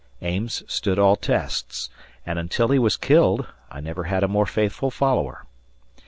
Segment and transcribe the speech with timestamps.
[0.23, 1.91] Ames stood all tests,
[2.25, 5.45] and until he was killed I never had a more faithful follower.